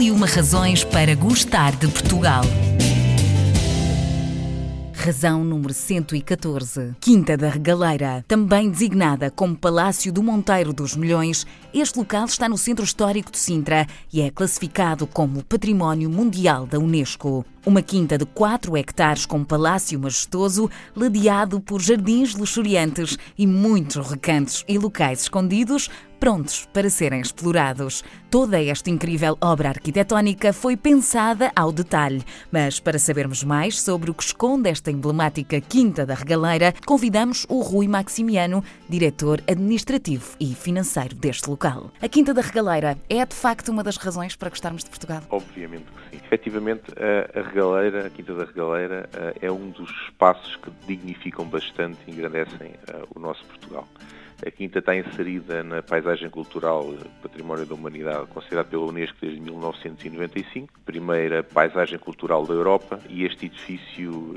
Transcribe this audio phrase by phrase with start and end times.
[0.00, 2.42] E uma razões para gostar de Portugal.
[4.94, 6.94] Razão número 114.
[6.98, 8.24] Quinta da Regaleira.
[8.26, 13.36] Também designada como Palácio do Monteiro dos Milhões, este local está no Centro Histórico de
[13.36, 17.44] Sintra e é classificado como Património Mundial da Unesco.
[17.66, 24.64] Uma quinta de 4 hectares com palácio majestoso, ladeado por jardins luxuriantes e muitos recantos
[24.66, 28.04] e locais escondidos prontos para serem explorados.
[28.30, 34.14] Toda esta incrível obra arquitetónica foi pensada ao detalhe, mas para sabermos mais sobre o
[34.14, 41.16] que esconde esta emblemática Quinta da Regaleira, convidamos o Rui Maximiano, diretor administrativo e financeiro
[41.16, 41.90] deste local.
[42.02, 45.22] A Quinta da Regaleira é de facto uma das razões para gostarmos de Portugal?
[45.30, 46.22] Obviamente que sim.
[46.26, 46.82] Efetivamente,
[47.34, 52.72] a Regaleira, a Quinta da Regaleira, é um dos espaços que dignificam bastante e engrandecem
[53.14, 53.88] o nosso Portugal.
[54.46, 60.72] A Quinta está inserida na paisagem cultural Património da Humanidade, considerada pela Unesco desde 1995,
[60.86, 64.32] primeira paisagem cultural da Europa, e este edifício,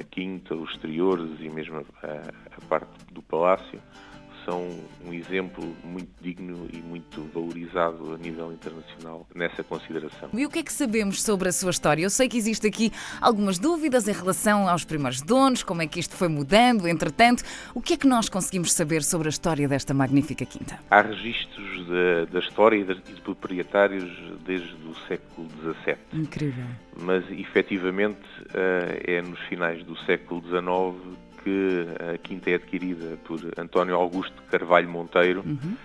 [0.00, 3.80] a Quinta, os exteriores e mesmo a parte do palácio,
[4.44, 4.68] são
[5.04, 10.28] um exemplo muito digno e muito valorizado a nível internacional nessa consideração.
[10.32, 12.02] E o que é que sabemos sobre a sua história?
[12.02, 16.00] Eu sei que existe aqui algumas dúvidas em relação aos primeiros donos, como é que
[16.00, 17.42] isto foi mudando, entretanto.
[17.74, 20.78] O que é que nós conseguimos saber sobre a história desta magnífica quinta?
[20.90, 24.10] Há registros da, da história e de, proprietários
[24.44, 25.96] desde o século XVII.
[26.12, 26.64] Incrível.
[27.00, 28.20] Mas, efetivamente,
[28.54, 34.42] eh, é nos finais do século XIX que a quinta é adquirida por António Augusto
[34.50, 35.76] Carvalho Monteiro, uhum.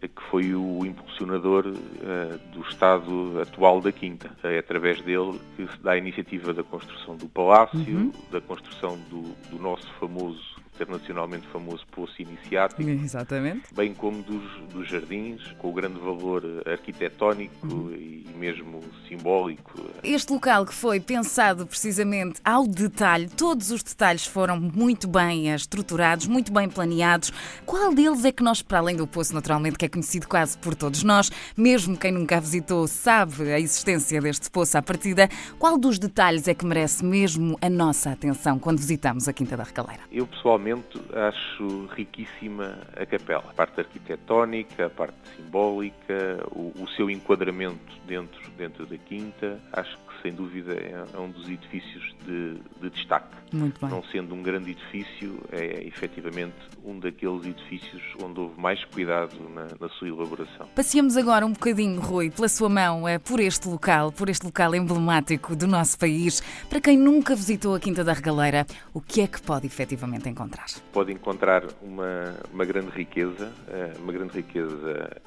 [0.00, 4.30] que foi o impulsionador uh, do estado atual da quinta.
[4.42, 8.12] É através dele que se dá a iniciativa da construção do palácio, uhum.
[8.30, 13.72] da construção do, do nosso famoso internacionalmente famoso Poço Iniciático, Exatamente.
[13.74, 17.92] bem como dos, dos jardins, com o grande valor arquitetónico uhum.
[17.92, 19.72] e mesmo simbólico.
[20.04, 26.26] Este local que foi pensado precisamente ao detalhe, todos os detalhes foram muito bem estruturados,
[26.26, 27.32] muito bem planeados.
[27.64, 30.74] Qual deles é que nós, para além do Poço, naturalmente, que é conhecido quase por
[30.74, 35.78] todos nós, mesmo quem nunca a visitou sabe a existência deste poço à partida, qual
[35.78, 40.02] dos detalhes é que merece mesmo a nossa atenção quando visitamos a Quinta da Recaleira?
[40.10, 43.44] Eu, pessoalmente, acho riquíssima a capela.
[43.48, 49.91] A parte arquitetónica, a parte simbólica, o, o seu enquadramento dentro, dentro da quinta, acho
[49.94, 53.34] que sem dúvida é, é um dos edifícios de, de destaque.
[53.82, 56.54] Não sendo um grande edifício, é efetivamente
[56.84, 60.66] um daqueles edifícios onde houve mais cuidado na, na sua elaboração.
[60.74, 64.74] Passeamos agora um bocadinho, Rui, pela sua mão, é, por este local, por este local
[64.74, 66.42] emblemático do nosso país.
[66.68, 70.66] Para quem nunca visitou a Quinta da Regaleira, o que é que pode efetivamente encontrar?
[70.92, 75.20] Pode encontrar uma, uma grande riqueza, eh, uma grande riqueza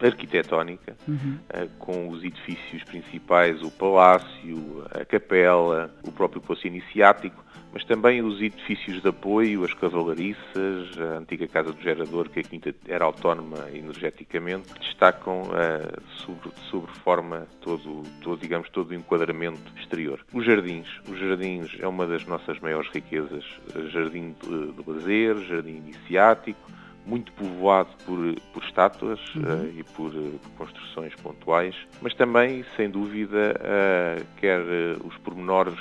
[0.00, 1.38] arquitetónica, uhum.
[1.50, 8.22] uh, com os edifícios principais, o palácio, a capela, o próprio poço iniciático, mas também
[8.22, 13.04] os edifícios de apoio, as cavalariças, a antiga casa do gerador, que a quinta era
[13.04, 20.24] autónoma energeticamente, destacam uh, sobre, sobre forma todo, todo, digamos, todo o enquadramento exterior.
[20.32, 20.88] Os jardins.
[21.06, 23.44] Os jardins é uma das nossas maiores riquezas.
[23.90, 26.75] Jardim de, de lazer, jardim iniciático,
[27.06, 28.18] muito povoado por,
[28.52, 29.42] por estátuas uhum.
[29.42, 34.60] uh, e por, uh, construções pontuais, mas também, sem dúvida, uh, quer
[35.04, 35.78] os pormenores,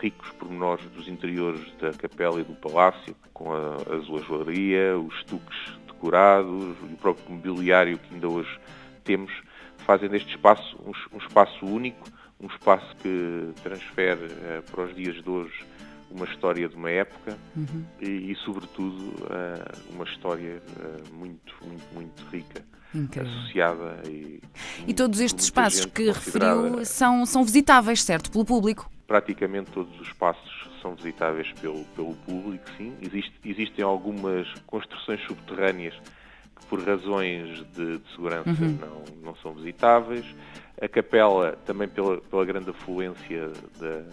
[0.00, 5.56] ricos pormenores dos interiores da capela e do palácio, com a azulejoaria, os estuques
[5.86, 8.60] decorados e o próprio mobiliário que ainda hoje
[9.04, 9.32] temos,
[9.78, 12.06] fazem deste espaço um, um espaço único,
[12.40, 14.28] um espaço que transfere
[14.70, 15.64] para os dias de hoje
[16.10, 17.84] uma história de uma época uhum.
[18.00, 22.64] e, e, sobretudo, uh, uma história uh, muito, muito, muito rica.
[22.94, 23.30] Incrível.
[23.30, 24.40] associada e,
[24.86, 28.90] e todos estes espaços que referiu são, são visitáveis, certo, pelo público?
[29.06, 32.94] Praticamente todos os espaços são visitáveis pelo, pelo público, sim.
[33.02, 35.94] Existe, existem algumas construções subterrâneas
[36.56, 38.78] que, por razões de, de segurança, uhum.
[38.80, 40.24] não, não são visitáveis.
[40.80, 44.04] A capela, também pela, pela grande afluência da,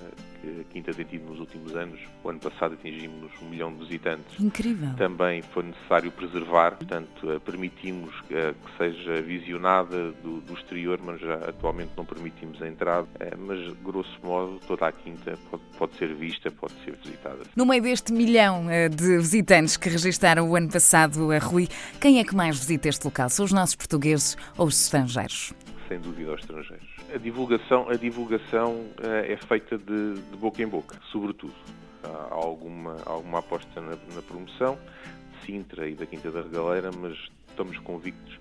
[0.72, 4.40] Quinta tem tido nos últimos anos, o ano passado atingimos um milhão de visitantes.
[4.40, 4.94] Incrível.
[4.98, 11.20] Também foi necessário preservar, portanto, eh, permitimos que, que seja visionada do, do, exterior, mas
[11.20, 13.08] já atualmente não permitimos a entrada.
[13.20, 17.40] Eh, mas, grosso modo, toda a Quinta pode, pode ser vista, pode ser visitada.
[17.56, 21.68] No meio deste milhão eh, de visitantes que registaram o ano passado a Rui,
[22.00, 23.30] quem é que mais visita este local?
[23.30, 25.54] São os nossos portugueses ou os estrangeiros?
[25.88, 26.85] sem dúvida aos estrangeiros.
[27.14, 31.54] A divulgação, a divulgação uh, é feita de, de, boca em boca, sobretudo.
[32.04, 34.78] Há alguma, alguma aposta na, na promoção
[35.32, 37.18] de Sintra e da Quinta da Regaleira, mas
[37.48, 38.38] estamos convictos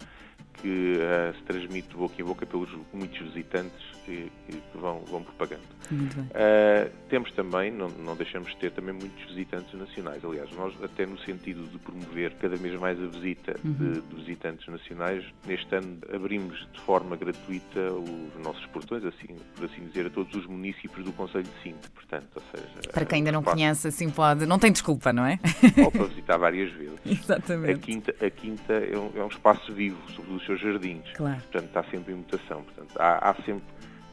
[0.60, 5.22] que uh, se transmite de boca em boca pelos muitos visitantes que, que vão, vão
[5.22, 5.62] propagando.
[5.90, 10.24] Uh, temos também, não, não deixamos de ter também muitos visitantes nacionais.
[10.24, 13.72] Aliás, nós até no sentido de promover cada vez mais a visita uhum.
[13.72, 19.64] de, de, visitantes nacionais, neste ano abrimos de forma gratuita os nossos portões, assim, por
[19.66, 21.90] assim dizer, a todos os municípios do Conselho de Sintra.
[21.94, 23.56] Portanto, ou seja, para quem ainda não espaço...
[23.56, 25.38] conhece, assim pode, não tem desculpa, não é?
[25.84, 26.98] Ou para visitar várias vezes.
[27.04, 27.74] Exatamente.
[27.74, 31.10] A Quinta, a quinta é, um, é um espaço vivo, sobre os seus jardins.
[31.14, 31.40] Claro.
[31.40, 32.62] Portanto, está sempre em mutação.
[32.62, 33.64] Portanto, há, há sempre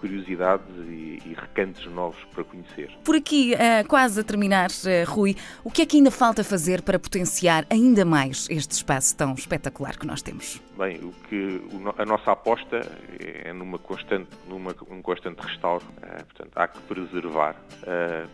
[0.01, 2.89] curiosidades e, e, recantos novos para conhecer.
[3.03, 6.81] Por aqui, uh, quase a terminar, uh, Rui, o que é que ainda falta fazer
[6.81, 10.59] para potenciar ainda mais este espaço tão espetacular que nós temos?
[10.75, 11.61] Bem, o que
[11.97, 12.81] a nossa aposta
[13.19, 15.85] é numa constante, numa um constante restauro.
[15.97, 17.55] Uh, portanto, há que preservar,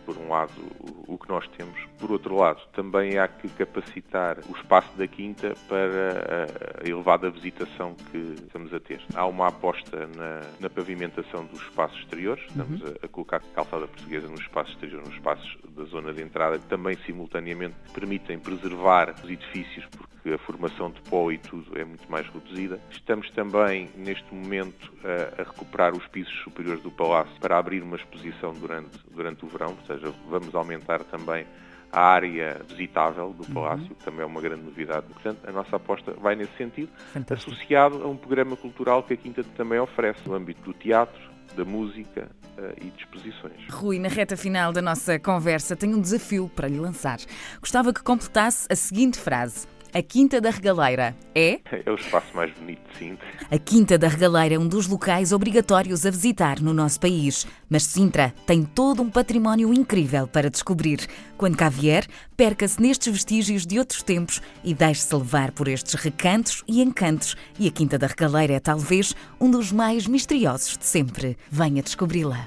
[0.06, 1.78] por um lado, o, o, que nós temos.
[1.98, 6.46] Por outro lado, também há que capacitar o espaço da Quinta para
[6.82, 9.00] a elevada visitação que estamos a ter.
[9.14, 12.44] Há uma aposta na, na pavimentação do dos espaços exteriores.
[12.48, 12.94] Estamos uhum.
[13.02, 16.66] a, a, colocar calçada portuguesa nos espaços exteriores, nos espaços da zona de entrada, que
[16.66, 22.10] também simultaneamente permitem preservar os edifícios, porque a formação de pó e tudo é muito
[22.10, 22.80] mais reduzida.
[22.90, 27.96] Estamos também, neste momento, a, a recuperar os pisos superiores do palácio para abrir uma
[27.96, 31.46] exposição durante, durante o verão, ou seja, vamos aumentar também
[31.92, 33.94] a área visitável do Palácio, uhum.
[33.94, 35.06] que também é uma grande novidade.
[35.06, 37.50] Portanto, a nossa aposta vai nesse sentido, Fantástico.
[37.50, 41.20] associado a um programa cultural que a Quinta também oferece, no âmbito do teatro,
[41.54, 43.68] da música uh, e de exposições.
[43.70, 47.18] Rui, na reta final da nossa conversa, tenho um desafio para lhe lançar.
[47.60, 49.66] Gostava que completasse a seguinte frase.
[49.92, 51.60] A Quinta da Regaleira é?
[51.64, 53.26] É o espaço mais bonito de Sintra.
[53.50, 57.46] A Quinta da Regaleira é um dos locais obrigatórios a visitar no nosso país.
[57.70, 61.06] Mas Sintra tem todo um património incrível para descobrir.
[61.38, 62.06] Quando cá vier,
[62.36, 67.34] perca-se nestes vestígios de outros tempos e deixe-se levar por estes recantos e encantos.
[67.58, 71.38] E a Quinta da Regaleira é talvez um dos mais misteriosos de sempre.
[71.50, 72.46] Venha descobri-la.